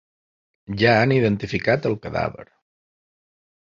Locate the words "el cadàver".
1.93-2.51